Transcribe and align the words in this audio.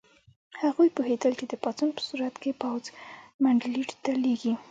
هغوی 0.61 0.89
پوهېدل 0.95 1.33
چې 1.39 1.45
د 1.47 1.53
پاڅون 1.63 1.89
په 1.95 2.01
صورت 2.07 2.35
کې 2.41 2.51
پوځ 2.61 2.83
منډلینډ 3.43 3.89
ته 4.03 4.11
لېږي. 4.23 4.53